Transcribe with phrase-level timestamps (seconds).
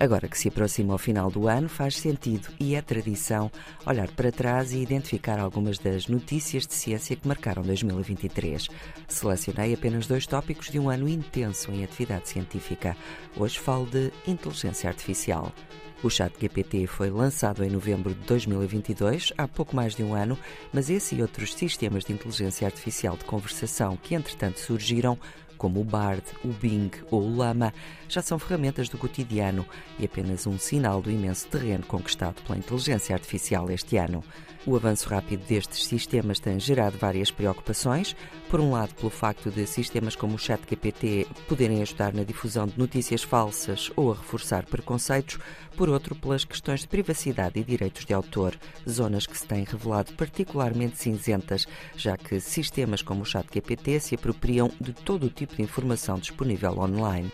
[0.00, 3.50] Agora que se aproxima o final do ano, faz sentido e é tradição
[3.84, 8.68] olhar para trás e identificar algumas das notícias de ciência que marcaram 2023.
[9.08, 12.96] Selecionei apenas dois tópicos de um ano intenso em atividade científica.
[13.36, 15.52] Hoje falo de inteligência artificial.
[16.00, 20.38] O ChatGPT foi lançado em novembro de 2022, há pouco mais de um ano,
[20.72, 25.18] mas esse e outros sistemas de inteligência artificial de conversação que entretanto surgiram
[25.58, 27.74] como o Bard, o Bing ou o Lama,
[28.08, 29.66] já são ferramentas do cotidiano
[29.98, 34.24] e apenas um sinal do imenso terreno conquistado pela inteligência artificial este ano.
[34.68, 38.14] O avanço rápido destes sistemas tem gerado várias preocupações.
[38.50, 42.78] Por um lado, pelo facto de sistemas como o ChatGPT poderem ajudar na difusão de
[42.78, 45.38] notícias falsas ou a reforçar preconceitos.
[45.74, 50.12] Por outro, pelas questões de privacidade e direitos de autor, zonas que se têm revelado
[50.14, 55.62] particularmente cinzentas, já que sistemas como o ChatGPT se apropriam de todo o tipo de
[55.62, 57.30] informação disponível online.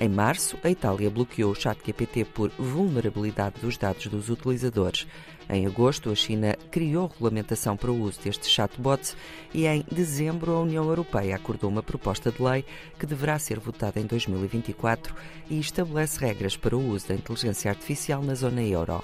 [0.00, 5.08] Em março, a Itália bloqueou o ChatGPT por vulnerabilidade dos dados dos utilizadores.
[5.50, 9.16] Em agosto, a China criou regulamentação para o uso destes chatbots
[9.52, 12.64] e em dezembro a União Europeia acordou uma proposta de lei
[12.96, 15.16] que deverá ser votada em 2024
[15.50, 19.02] e estabelece regras para o uso da inteligência artificial na zona euro.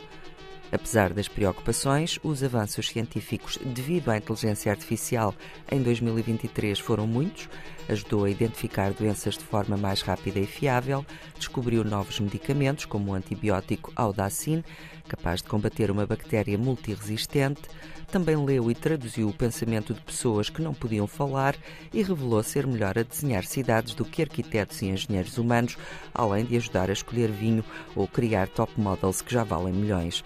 [0.74, 5.32] Apesar das preocupações, os avanços científicos devido à inteligência artificial
[5.70, 7.48] em 2023 foram muitos.
[7.88, 11.06] Ajudou a identificar doenças de forma mais rápida e fiável,
[11.38, 14.64] descobriu novos medicamentos, como o antibiótico Audacin,
[15.06, 17.62] capaz de combater uma bactéria multiresistente.
[18.10, 21.54] Também leu e traduziu o pensamento de pessoas que não podiam falar
[21.92, 25.76] e revelou ser melhor a desenhar cidades do que arquitetos e engenheiros humanos,
[26.12, 30.24] além de ajudar a escolher vinho ou criar top models que já valem milhões.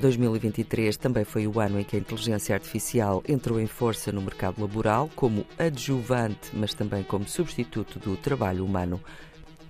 [0.00, 4.60] 2023 também foi o ano em que a inteligência artificial entrou em força no mercado
[4.60, 9.00] laboral, como adjuvante, mas também como substituto do trabalho humano.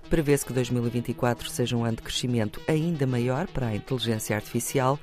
[0.09, 4.99] Prevê-se que 2024 seja um ano de crescimento ainda maior para a inteligência artificial,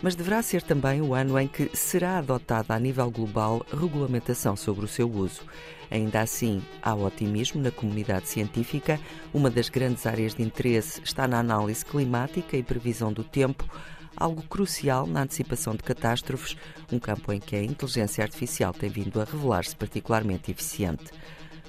[0.00, 4.84] mas deverá ser também o ano em que será adotada a nível global regulamentação sobre
[4.84, 5.42] o seu uso.
[5.90, 8.98] Ainda assim, há otimismo na comunidade científica.
[9.32, 13.68] Uma das grandes áreas de interesse está na análise climática e previsão do tempo
[14.16, 16.56] algo crucial na antecipação de catástrofes,
[16.90, 21.10] um campo em que a inteligência artificial tem vindo a revelar-se particularmente eficiente.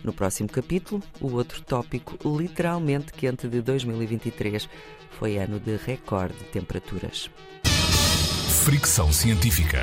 [0.04, 4.68] No próximo capítulo, o outro tópico literalmente quente de 2023
[5.12, 7.30] foi ano de recorde de temperaturas.
[8.64, 9.80] Fricção científica.